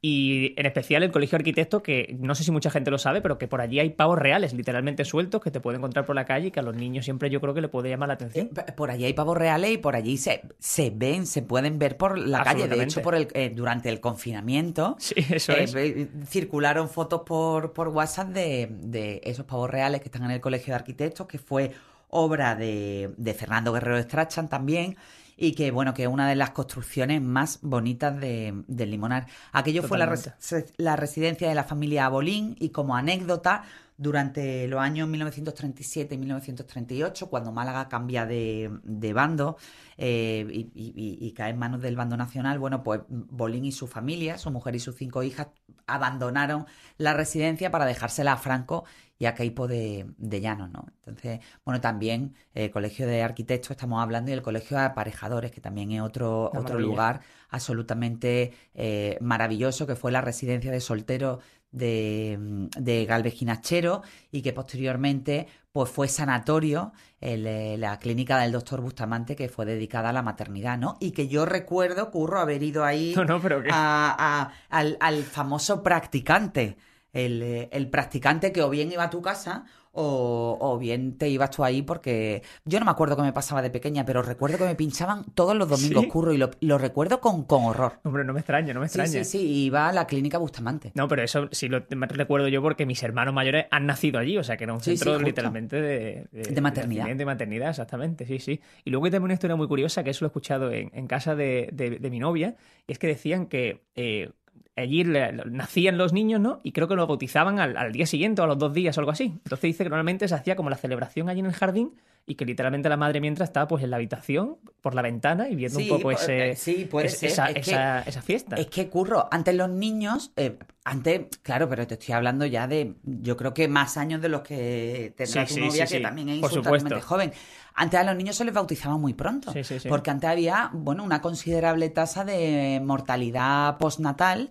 [0.00, 3.20] Y en especial el Colegio de Arquitectos, que no sé si mucha gente lo sabe,
[3.20, 6.24] pero que por allí hay pavos reales, literalmente sueltos, que te puede encontrar por la
[6.24, 8.48] calle y que a los niños siempre yo creo que le puede llamar la atención.
[8.56, 11.96] Eh, Por allí hay pavos reales y por allí se, se ven, se pueden ver
[11.96, 12.68] por la calle.
[12.68, 16.28] De hecho, por el, eh, durante el confinamiento Sí, eso eh, es.
[16.28, 20.74] circularon fotos por, por WhatsApp de, de esos pavos reales que están en el Colegio
[20.74, 21.72] de Arquitectos, que fue
[22.08, 24.96] obra de, de Fernando Guerrero Strachan también.
[25.40, 29.26] Y que, bueno, que es una de las construcciones más bonitas de, del Limonar.
[29.52, 30.72] Aquello fue la, res- Totalmente.
[30.78, 33.62] la residencia de la familia Abolín y como anécdota,
[33.96, 39.56] durante los años 1937 y 1938, cuando Málaga cambia de, de bando
[39.96, 40.44] eh,
[40.74, 44.50] y- y cae en manos del bando nacional, bueno, pues Bolín y su familia, su
[44.50, 45.48] mujer y sus cinco hijas,
[45.86, 46.66] abandonaron
[46.96, 48.84] la residencia para dejársela a Franco
[49.18, 50.86] y a Queipo de, de Llanos, ¿no?
[50.98, 55.60] Entonces, bueno, también el Colegio de Arquitectos estamos hablando y el Colegio de Aparejadores, que
[55.60, 56.80] también es otro, otro maravilla.
[56.80, 64.40] lugar absolutamente eh, maravilloso, que fue la residencia de solteros de, de Galvez Ginachero y
[64.42, 70.08] que posteriormente pues fue sanatorio el, eh, la clínica del doctor Bustamante que fue dedicada
[70.08, 70.96] a la maternidad, ¿no?
[71.00, 73.68] Y que yo recuerdo, Curro, haber ido ahí No, no, pero que...
[73.70, 76.78] a- a- al, al famoso practicante.
[77.12, 81.28] El, eh, el practicante que o bien iba a tu casa o, o bien te
[81.28, 84.58] ibas tú ahí porque yo no me acuerdo qué me pasaba de pequeña, pero recuerdo
[84.58, 86.08] que me pinchaban todos los domingos, ¿Sí?
[86.10, 87.98] curro, y lo, lo recuerdo con, con horror.
[88.04, 89.24] Hombre, no me extraña, no me Sí, extraña.
[89.24, 90.92] sí, sí, iba a la clínica Bustamante.
[90.94, 94.44] No, pero eso sí lo recuerdo yo porque mis hermanos mayores han nacido allí, o
[94.44, 97.04] sea que era un Sí, sí, centro literalmente de, De maternidad.
[97.04, 98.60] nacimiento y maternidad, exactamente, sí, sí.
[98.84, 101.06] Y luego hay también una historia muy curiosa que eso lo he escuchado en, en
[101.08, 102.54] casa de, de- de mi novia,
[102.86, 104.30] y es que decían que eh,
[104.76, 106.60] allí le- nacían los niños, ¿no?
[106.62, 109.00] Y creo que los bautizaban al, al día siguiente o a los dos días o
[109.00, 109.24] algo así.
[109.24, 111.94] Entonces dice que normalmente se hacía como la celebración allí en el jardín
[112.26, 115.54] y que literalmente la madre mientras estaba pues en la habitación, por la ventana y
[115.56, 117.30] viendo Sí, un poco pu- ese, eh, sí, puede es- ser.
[117.30, 118.56] esa, Es que- esa- esa fiesta.
[118.56, 122.94] Es que curro, antes los niños, eh, antes, claro, pero te estoy hablando ya de,
[123.02, 126.36] yo creo que más años de los que tendrá Sí, tu novia, que también es
[126.36, 127.32] insultantemente joven.
[127.80, 129.88] Antes a los niños se les bautizaba muy pronto, Sí, sí, sí.
[129.88, 134.50] porque antes había, bueno, una considerable tasa de mortalidad postnatal.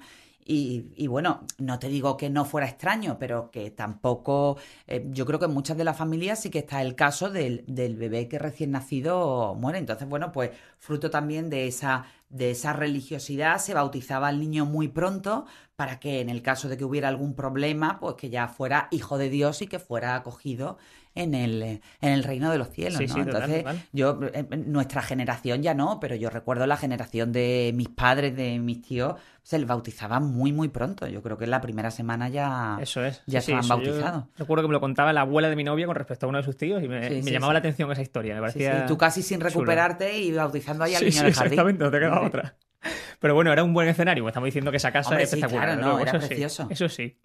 [0.49, 4.57] Y, y bueno, no te digo que no fuera extraño, pero que tampoco.
[4.87, 7.65] eh, yo creo que en muchas de las familias sí que está el caso del,
[7.67, 9.77] del bebé que recién nacido muere.
[9.79, 14.87] Entonces, bueno, pues fruto también de esa, de esa religiosidad, se bautizaba al niño muy
[14.87, 18.87] pronto para que en el caso de que hubiera algún problema, pues que ya fuera
[18.91, 20.77] hijo de Dios y que fuera acogido
[21.17, 23.13] en el, en el reino de los cielos, Sí, ¿no?
[23.13, 23.81] sí, Entonces, total.
[23.91, 28.59] yo, eh, nuestra generación ya no, pero yo recuerdo la generación de mis padres, de
[28.59, 31.07] mis tíos, se les bautizaba muy, muy pronto.
[31.07, 33.23] Yo creo que en la primera semana ya, Eso es.
[33.27, 34.25] ya Sí, estaban bautizados.
[34.37, 36.43] Recuerdo que me lo contaba la abuela de mi novia con respecto a uno de
[36.43, 38.35] sus tíos y me, llamaba la atención esa historia.
[38.35, 39.49] Me parecía Tú casi sin chulo.
[39.49, 41.53] recuperarte y bautizando ahí al niño sí, en el jardín.
[41.53, 42.55] exactamente, no te quedaba otra.
[43.19, 44.27] Pero bueno, era un buen escenario.
[44.27, 45.65] Estamos diciendo que esa casa Hombre, es sí, espectacular.
[45.65, 46.67] claro, desde no, luego, era eso sí, precioso.
[46.69, 47.17] eso sí.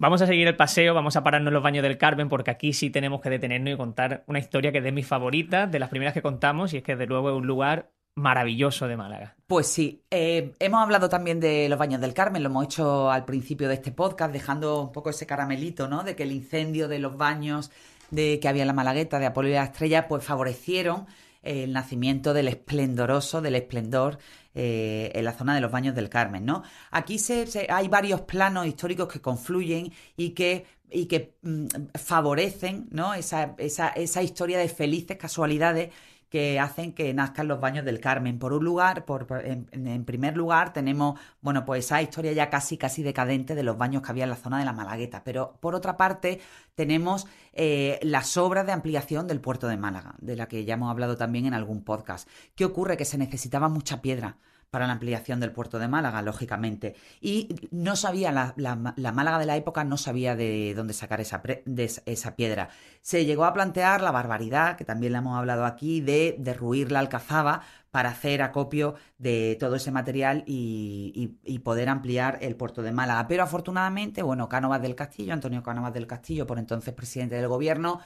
[0.00, 2.72] Vamos a seguir el paseo, vamos a pararnos en los baños del Carmen, porque aquí
[2.72, 5.90] sí tenemos que detenernos y contar una historia que es de mis favoritas, de las
[5.90, 9.36] primeras que contamos, y es que de luego es un lugar maravilloso de Málaga.
[9.46, 13.26] Pues sí, eh, hemos hablado también de los baños del Carmen, lo hemos hecho al
[13.26, 16.02] principio de este podcast, dejando un poco ese caramelito, ¿no?
[16.02, 17.70] De que el incendio de los baños
[18.10, 21.08] de, que había en la Malagueta de Apolo y la Estrella, pues favorecieron
[21.42, 24.16] el nacimiento del esplendoroso, del esplendor
[24.54, 26.62] eh, en la zona de los baños del Carmen, ¿no?
[26.90, 31.66] Aquí se, se- hay varios planos históricos que confluyen y que, y que mm,
[31.98, 33.14] favorecen, ¿no?
[33.14, 35.90] Esa, esa, esa historia de felices casualidades
[36.30, 38.38] que hacen que nazcan los baños del Carmen.
[38.38, 42.78] Por un lugar, por, en, en primer lugar, tenemos, bueno, pues esa historia ya casi,
[42.78, 45.22] casi decadente de los baños que había en la zona de la Malagueta.
[45.24, 46.40] Pero por otra parte,
[46.76, 50.90] tenemos eh, las obras de ampliación del puerto de Málaga, de la que ya hemos
[50.90, 52.28] hablado también en algún podcast.
[52.54, 52.96] ¿Qué ocurre?
[52.96, 54.38] Que se necesitaba mucha piedra
[54.70, 56.94] para la ampliación del puerto de Málaga, lógicamente.
[57.20, 61.20] Y no sabía, la, la- la Málaga de la época no sabía de dónde sacar
[61.20, 62.68] esa, pre- de esa- piedra.
[63.02, 67.00] Se llegó a plantear la barbaridad, que también le hemos hablado aquí, de derruir la
[67.00, 71.12] alcazaba para hacer acopio de todo ese material y,
[71.44, 73.26] y- y poder ampliar el puerto de Málaga.
[73.26, 78.00] Pero afortunadamente, bueno, Cánovas del Castillo, Antonio Cánovas del Castillo, por entonces presidente del gobierno,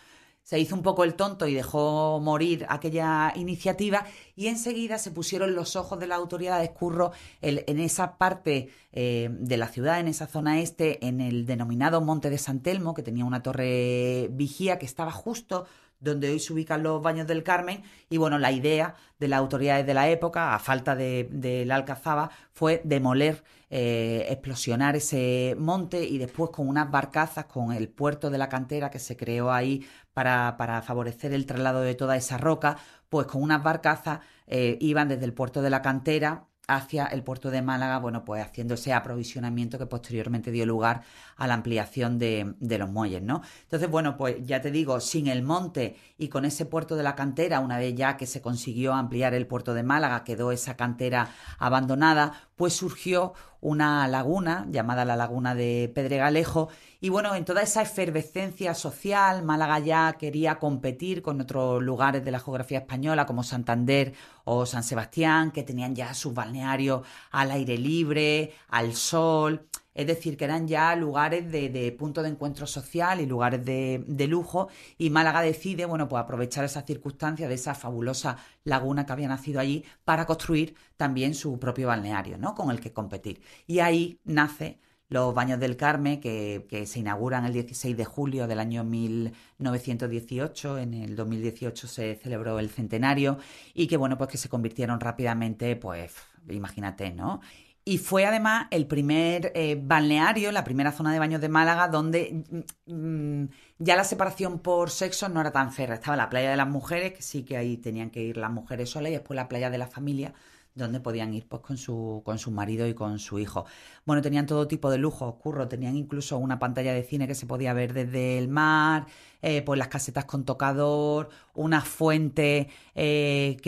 [0.44, 4.04] se hizo un poco el tonto y dejó morir aquella iniciativa
[4.36, 9.56] y enseguida se pusieron los ojos de las autoridades curro en esa parte eh, de
[9.56, 13.24] la ciudad, en esa zona este, en el denominado Monte de San Telmo, que tenía
[13.24, 15.66] una torre vigía que estaba justo
[16.04, 17.82] donde hoy se ubican los baños del Carmen.
[18.10, 22.30] Y bueno, la idea de las autoridades de la época, a falta de, de Alcazaba,
[22.52, 23.42] fue demoler,
[23.76, 28.88] eh, explosionar ese monte y después con unas barcazas, con el puerto de la cantera
[28.88, 33.42] que se creó ahí para, para favorecer el traslado de toda esa roca, pues con
[33.42, 37.98] unas barcazas eh, iban desde el puerto de la cantera hacia el puerto de Málaga,
[37.98, 41.02] bueno, pues haciendo ese aprovisionamiento que posteriormente dio lugar
[41.36, 43.42] a la ampliación de, los muelles, ¿no?
[43.62, 47.14] Entonces, bueno, pues ya te digo, sin el monte y con ese puerto de la
[47.14, 51.30] cantera, una vez ya que se consiguió ampliar el puerto de Málaga, quedó esa cantera
[51.58, 53.34] abandonada, pues surgió
[53.64, 56.68] una laguna llamada la laguna de Pedregalejo
[57.04, 62.30] y bueno, en toda esa efervescencia social, Málaga ya quería competir con otros lugares de
[62.30, 67.76] la geografía española como Santander o San Sebastián, que tenían ya sus balnearios al aire
[67.76, 69.66] libre, al sol.
[69.94, 74.68] Es decir, que eran ya lugares de, punto de encuentro social y lugares de, lujo.
[74.98, 79.60] Y Málaga decide, bueno, pues aprovechar esa circunstancia de esa fabulosa laguna que había nacido
[79.60, 82.54] allí para construir también su propio balneario, ¿no?
[82.54, 83.40] Con el que competir.
[83.66, 88.46] Y ahí nace los Baños del Carmen, que, que, se inauguran el 16 de julio
[88.48, 90.78] del año 1918.
[90.78, 93.38] En el 2018 se celebró el centenario
[93.74, 96.16] y que, bueno, pues que se convirtieron rápidamente, pues,
[96.48, 97.40] imagínate, ¿no?
[97.86, 102.44] Y fue además el primer eh, balneario, la primera zona de baños de Málaga, donde
[102.86, 105.96] mm, mm, ya la separación por sexo no era tan férrea.
[105.96, 108.88] Estaba la playa de las mujeres, que sí que ahí tenían que ir las mujeres
[108.88, 110.32] solas, y después la playa de la familia,
[110.74, 113.66] donde podían ir pues con su, con su marido y con su hijo.
[114.06, 117.46] Bueno, tenían todo tipo de lujo, curro, tenían incluso una pantalla de cine que se
[117.46, 119.06] podía ver desde el mar,
[119.46, 123.58] eh, pues las casetas con tocador, una fuente eh,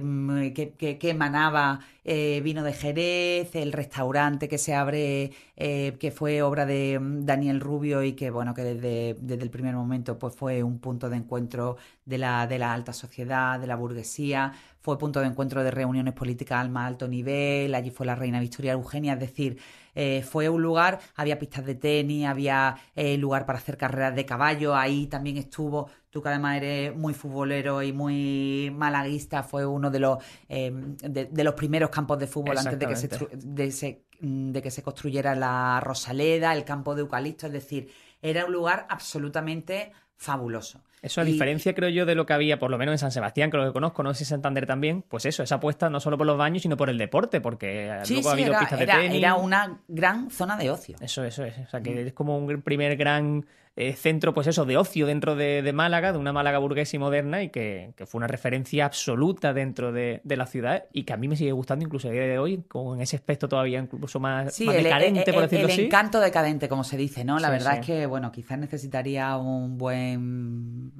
[0.00, 6.40] mm, que, que, emanaba eh, vino de Jerez, el restaurante que se abre, que fue
[6.40, 10.36] obra de mm, Daniel Rubio y que, bueno, que desde, desde, el primer momento pues
[10.36, 14.98] fue un punto de encuentro de la, de la alta sociedad, de la burguesía, fue
[14.98, 18.74] punto de encuentro de reuniones políticas al más alto nivel, allí fue la reina Victoria
[18.74, 19.58] Eugenia, es decir,
[19.94, 24.26] eh, fue un lugar, había pistas de tenis, había eh, lugar para hacer carreras de
[24.26, 29.90] caballo, ahí también estuvo, tú que además eres muy futbolero y muy malaguista, fue uno
[29.90, 34.62] de los, em, de, los primeros campos de fútbol antes de que, se, mm, de
[34.62, 39.92] que se construyera la Rosaleda, el campo de Eucalipto, es decir, era un lugar absolutamente
[40.16, 40.80] fabuloso.
[41.04, 43.50] Eso a diferencia, creo yo, de lo que había, por lo menos en San Sebastián,
[43.50, 46.16] que lo que conozco, no sé si Santander también, pues eso, esa apuesta no solo
[46.16, 49.18] por los baños, sino por el deporte, porque luego ha habido era, pistas de tenis.
[49.18, 50.96] Era una gran zona de ocio.
[51.02, 51.58] Eso, eso es.
[51.58, 52.06] O sea, que mm.
[52.06, 53.44] es como un primer gran
[53.76, 57.42] eh, centro, pues eso, de ocio dentro de, Málaga, de una Málaga burguesa y moderna,
[57.42, 61.34] y que, fue una referencia absoluta dentro de, la ciudad, y que a mí me
[61.34, 65.42] sigue gustando incluso a día de hoy, con ese aspecto todavía incluso más, decadente, por
[65.42, 65.80] decirlo así.
[65.80, 67.40] El encanto decadente, como se dice, ¿no?
[67.40, 70.92] La verdad es que, bueno, quizás necesitaría un buen.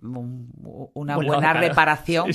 [0.95, 2.31] una buena reparación,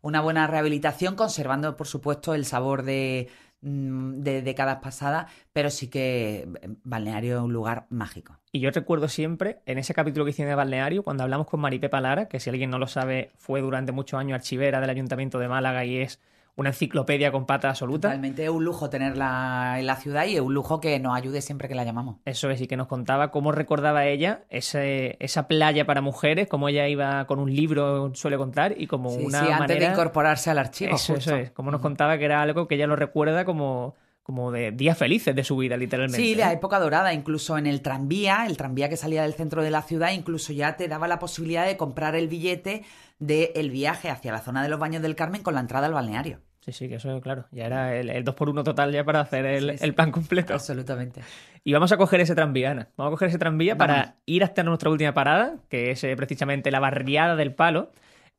[0.00, 3.28] una buena rehabilitación, conservando, por supuesto, el sabor de
[3.62, 8.38] de décadas pasadas, pero sí que eh, Balneario es un lugar mágico.
[8.50, 12.00] Y yo recuerdo siempre, en ese capítulo que hicimos de Balneario, cuando hablamos con Maripepa
[12.00, 15.48] Lara, que si alguien no lo sabe, fue durante muchos años archivera del Ayuntamiento de
[15.48, 16.20] Málaga y es
[16.54, 18.08] una enciclopedia con pata absoluta.
[18.08, 21.40] Realmente es un lujo tenerla en la ciudad y es un lujo que nos ayude
[21.40, 22.16] siempre que la llamamos.
[22.24, 26.68] Eso es, y que nos contaba cómo recordaba ella ese, esa playa para mujeres, cómo
[26.68, 29.44] ella iba con un libro, suele contar, y como una.
[29.44, 30.94] Sí, antes de incorporarse al archivo.
[30.94, 34.52] Eso, eso es, como nos contaba que era algo que ella lo recuerda como como
[34.52, 36.16] de días felices de su vida, literalmente.
[36.16, 39.70] Sí, la época dorada, incluso en el tranvía, el tranvía que salía del centro de
[39.70, 42.84] la ciudad, incluso ya te daba la posibilidad de comprar el billete
[43.18, 46.40] del viaje hacia la zona de los baños del Carmen con la entrada al balneario.
[46.60, 49.44] Sí, sí, que eso, claro, ya era el, 2 por 1 total ya para hacer
[49.46, 50.54] el, plan completo.
[50.54, 51.20] Absolutamente.
[51.64, 52.88] Y vamos a coger ese tranvía, Ana.
[52.96, 56.70] Vamos a coger ese tranvía para ir hasta nuestra última parada, que es eh, precisamente
[56.70, 57.90] la barriada del Palo.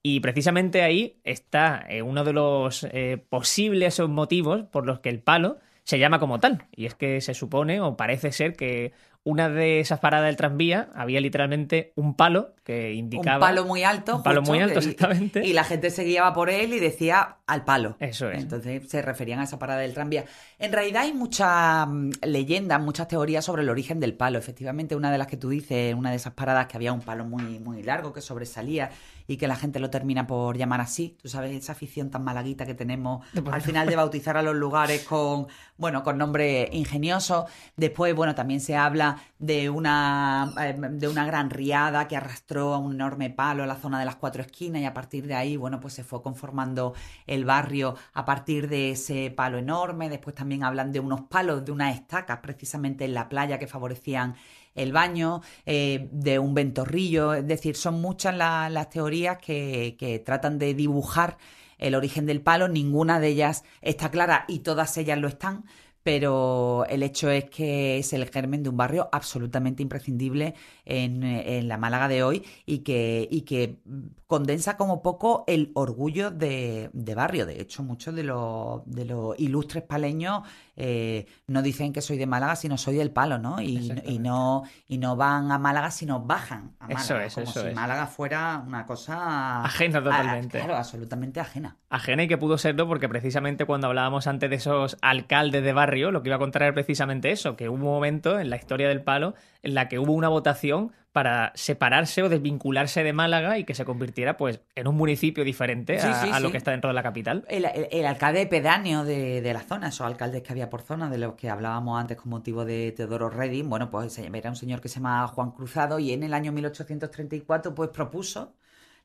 [0.02, 5.20] Y precisamente ahí está eh, uno de los eh, posibles motivos por los que el
[5.20, 6.68] Palo se llama como tal.
[6.72, 8.94] Y es que se supone o parece ser que
[9.26, 13.38] una de esas paradas del tranvía había literalmente un palo que indicaba.
[13.38, 14.18] Un palo muy alto.
[14.18, 15.46] Un palo muy alto, exactamente.
[15.46, 17.96] Y la gente se guiaba por él y decía al palo.
[18.00, 18.42] Eso es.
[18.42, 20.26] Entonces se referían a esa parada del tranvía.
[20.60, 24.40] En realidad hay muchas mm, leyendas, muchas teorías sobre el origen del palo.
[24.40, 27.24] Efectivamente, una de las que tú dices, una de esas paradas que había un palo
[27.24, 28.92] muy, muy largo que sobresalía
[29.28, 31.18] y que la gente lo termina por llamar así.
[31.22, 35.04] Tú sabes, esa afición tan malaguita que tenemos al final de bautizar a los lugares
[35.04, 37.46] con, bueno, con nombre ingenioso.
[37.78, 42.78] Después, bueno, también se habla de una, eh, de una gran riada que arrastró a
[42.78, 45.58] un enorme palo a la zona de las cuatro esquinas y a partir de ahí,
[45.58, 46.94] bueno, pues se fue conformando
[47.28, 50.10] el barrio a partir de ese palo enorme.
[50.10, 54.36] Después también hablan de unos palos, de unas estacas precisamente en la playa que favorecían
[54.76, 60.58] el baño, eh, de un ventorrillo, es decir, son muchas las teorías que, que tratan
[60.58, 61.38] de dibujar
[61.78, 65.66] el origen del palo, ninguna de ellas está clara y todas ellas lo están,
[66.04, 70.54] pero el hecho es que es el germen de un barrio absolutamente imprescindible
[70.86, 73.80] en, en la Málaga de hoy y que, y que
[74.28, 77.46] condensa como poco el orgullo de, de barrio.
[77.46, 80.44] De hecho, muchos de los, de los ilustres paleños
[80.76, 83.62] eh, no dicen que soy de Málaga, sino soy del palo, ¿no?
[83.62, 87.02] Y, y, no, y no van a Málaga, sino bajan a Málaga.
[87.04, 87.76] Eso es, como eso si es.
[87.76, 89.64] Málaga fuera una cosa...
[89.64, 90.58] Ajena a- totalmente.
[90.58, 91.78] claro, absolutamente ajena.
[91.90, 96.12] Ajena y que pudo serlo porque precisamente cuando hablábamos antes de esos alcaldes de barrio,
[96.12, 98.88] lo que iba a contar era precisamente eso, que hubo un momento en la historia
[98.88, 103.64] del palo en la que hubo una votación para separarse o desvincularse de Málaga y
[103.64, 106.52] que se convirtiera pues en un municipio diferente Sí, a, sí, a lo sí.
[106.52, 107.46] que está dentro de la capital.
[107.48, 111.10] El, el- el alcalde pedáneo de, de la zona, esos alcaldes que había por zona,
[111.10, 114.82] de los que hablábamos antes con motivo de Teodoro Redding, bueno, pues era un señor
[114.82, 118.56] que se llama Juan Cruzado y en el año 1834 pues propuso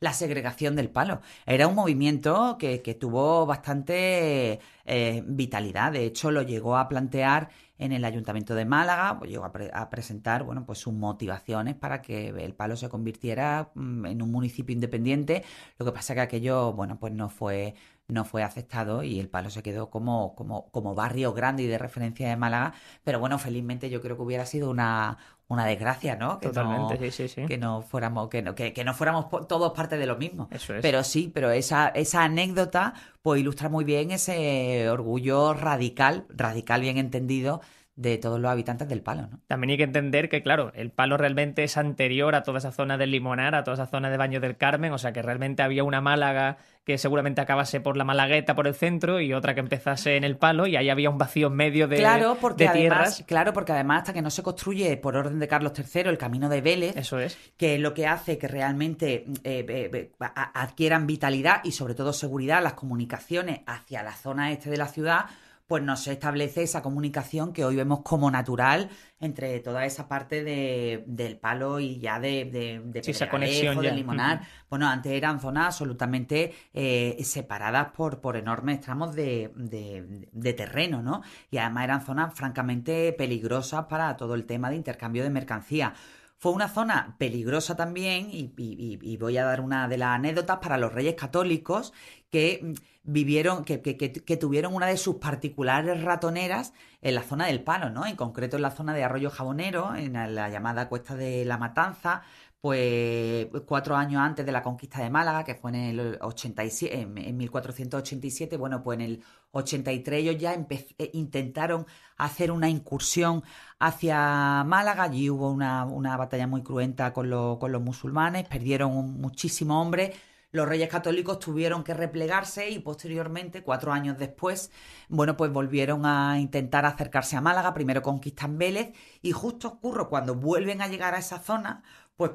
[0.00, 1.20] la segregación del palo.
[1.46, 5.92] Era un movimiento que, que tuvo bastante eh, vitalidad.
[5.92, 9.70] De hecho, lo llegó a plantear en el Ayuntamiento de Málaga, pues llegó a, pre-
[9.72, 14.32] a presentar bueno, pues sus motivaciones para que el palo se convirtiera mm, en un
[14.32, 15.44] municipio independiente.
[15.78, 17.74] Lo que pasa que aquello, bueno, pues no fue,
[18.08, 21.78] no fue aceptado y el palo se quedó como, como, como barrio grande y de
[21.78, 22.72] referencia de Málaga.
[23.04, 26.38] Pero bueno, felizmente yo creo que hubiera sido una, una desgracia, ¿no?
[26.40, 27.46] Que Totalmente, no, sí, sí, sí.
[27.46, 30.48] que no fuéramos, que no, que, que no fuéramos todos parte de lo mismo.
[30.50, 30.82] Eso es.
[30.82, 36.96] Pero sí, pero esa, esa anécdota pues ilustra muy bien ese orgullo radical, radical bien
[36.96, 37.60] entendido,
[37.98, 39.40] de todos los habitantes del palo, ¿no?
[39.48, 42.96] También hay que entender que, claro, el palo realmente es anterior a toda esa zona
[42.96, 45.82] del Limonar, a toda esa zona de Baños del Carmen, o sea que realmente había
[45.82, 50.16] una Málaga que seguramente acabase por la Malagueta, por el centro, y otra que empezase
[50.16, 53.16] en el palo, y ahí había un vacío en medio de, claro, porque de además,
[53.16, 53.24] tierras.
[53.26, 56.48] claro, porque además hasta que no se construye por orden de Carlos III el camino
[56.48, 57.36] de Vélez, Eso es.
[57.56, 60.10] que es lo que hace que realmente eh, eh, eh,
[60.54, 65.26] adquieran vitalidad y sobre todo seguridad las comunicaciones hacia la zona este de la ciudad,
[65.68, 68.90] pues no se establece esa comunicación que hoy vemos como natural
[69.20, 73.80] entre toda esa parte de, del palo y ya de, de, de Sí, esa conexión
[73.82, 73.92] ya.
[73.94, 74.40] Limonar.
[74.70, 81.02] Bueno, antes eran zonas absolutamente eh, separadas por, por enormes tramos de, de- de terreno,
[81.02, 81.22] ¿no?
[81.50, 85.94] Y además eran zonas francamente peligrosas para todo el tema de intercambio de mercancía.
[86.40, 90.58] Fue una zona peligrosa también, y- y- y voy a dar una de las anécdotas
[90.58, 91.92] para los reyes católicos
[92.30, 92.72] que mm,
[93.04, 96.72] vivieron, que, que- tuvieron una de sus particulares ratoneras
[97.02, 98.06] en la zona del Palo, ¿no?
[98.06, 101.56] En concreto en la zona de Arroyo Jabonero, en la, la llamada Cuesta de la
[101.58, 102.22] Matanza,
[102.60, 107.16] pues cuatro años antes de la conquista de Málaga, que fue en el 87, en,
[107.18, 113.42] en 1487, bueno, pues en el 83 ellos ya eh, intentaron hacer una incursión
[113.78, 119.20] hacia Málaga, allí hubo una, una batalla muy cruenta con, los- con los musulmanes, perdieron
[119.20, 120.16] muchísimos hombres,
[120.58, 124.70] los reyes católicos tuvieron que replegarse y posteriormente, cuatro años después,
[125.08, 128.92] bueno, pues volvieron a intentar acercarse a Málaga, primero conquistan Vélez
[129.22, 131.82] y justo ocurre cuando vuelven a llegar a esa zona,
[132.16, 132.32] pues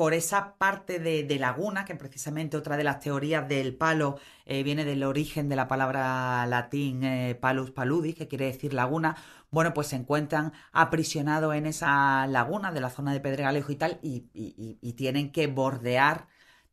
[0.00, 4.62] por esa parte de, de laguna, que precisamente otra de las teorías del palo eh,
[4.62, 9.16] viene del origen de la palabra latín eh, palus paludis, que quiere decir laguna,
[9.50, 13.98] bueno, pues se encuentran aprisionados en esa laguna de la zona de Pedregalejo y tal,
[14.02, 14.22] y,
[14.96, 16.28] tienen que bordear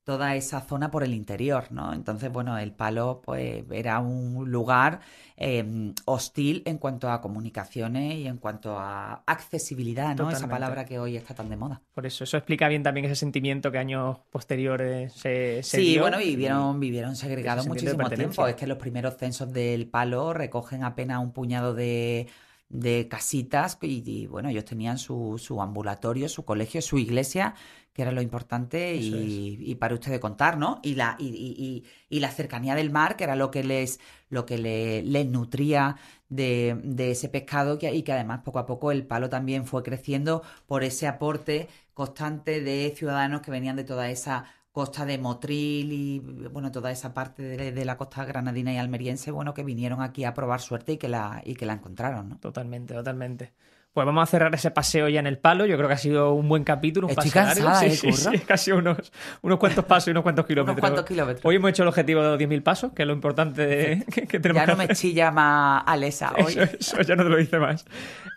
[0.08, 1.94] toda esa zona por el interior, ¿no?
[1.94, 5.02] Entonces, bueno, el palo pues era un lugar
[5.36, 10.32] eh, hostil en cuanto a comunicaciones y en cuanto a accesibilidad, ¿no?
[10.32, 11.82] Esa palabra que hoy está tan de moda.
[11.94, 16.04] Por eso, eso explica bien también ese sentimiento que años posteriores se, se Sí, dio.
[16.04, 18.48] bueno, vivieron, vivieron segregados muchísimo tiempo.
[18.48, 22.28] Es que los primeros censos del palo recogen apenas un puñado de,
[22.70, 27.56] de casitas y, y, bueno, ellos tenían su, su ambulatorio, su colegio, su iglesia,
[27.94, 30.80] que era lo importante y, y para ustedes contar, ¿no?
[30.84, 31.84] Y la, y, y- y-
[32.18, 34.00] y la cercanía del mar, que era lo que les,
[34.30, 35.98] lo que le- les nutría
[36.30, 39.84] de, de ese pescado que, y que además poco a poco el palo también fue
[39.84, 44.46] creciendo por ese aporte constante de ciudadanos que venían de toda esa
[44.78, 46.20] costa de Motril y
[46.50, 50.36] bueno toda esa parte de, la costa granadina y almeriense bueno que vinieron aquí a
[50.36, 52.38] probar suerte y que la y que la encontraron ¿no?
[52.40, 53.54] Totalmente, totalmente.
[53.98, 55.66] Pues vamos a cerrar ese paseo ya en el palo.
[55.66, 57.88] Yo creo que ha sido un buen capítulo, un Estoy paseo cansada, largo.
[57.88, 60.80] ¿eh, Sí, sí, casi unos, unos cuantos pasos y unos cuantos kilómetros.
[60.80, 61.44] cuantos kilómetros.
[61.44, 64.28] Hoy hemos hecho el objetivo de los 10.000 pasos, que es lo importante de, que,
[64.28, 67.30] que tenemos ya que no me chilla más Alesa hoy Eso, eso ya no te
[67.30, 67.86] lo dice más.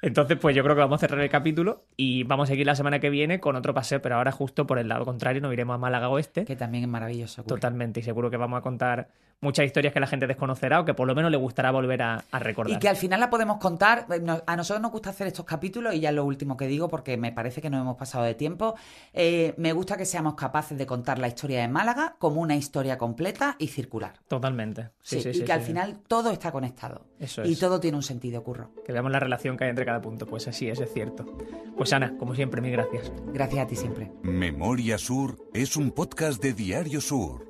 [0.01, 2.75] Entonces, pues yo creo que vamos a cerrar el capítulo y vamos a seguir la
[2.75, 5.75] semana que viene con otro paseo, pero ahora justo por el lado contrario, nos iremos
[5.75, 6.47] a Málaga Oeste.
[6.47, 7.43] que también es maravilloso.
[7.43, 9.09] Totalmente, y seguro que vamos a contar
[9.41, 12.25] muchas historias que la gente desconocerá o que por lo menos le gustará volver a,
[12.33, 12.77] recordar.
[12.77, 14.07] Y que al final la podemos contar.
[14.11, 16.89] Eh, a nosotros nos gusta hacer estos capítulos y ya es lo último que digo
[16.89, 18.75] porque me parece que nos hemos pasado de tiempo.
[19.13, 22.99] Eh, me gusta que seamos capaces de contar la historia de Málaga como una historia
[22.99, 24.15] completa y circular.
[24.29, 24.91] Totalmente.
[25.03, 27.07] Sí, sí, y que al final todo está conectado.
[27.19, 27.51] Eso es.
[27.51, 28.71] Y todo tiene un sentido, Curro.
[28.85, 30.27] Que veamos la relación que hay entre cada punto.
[30.27, 31.25] Pues así es, es cierto.
[31.77, 33.13] Pues Ana, como siempre, mil gracias.
[33.33, 34.11] Gracias a ti siempre.
[34.23, 37.50] Memoria Sur es un podcast de Diario Sur.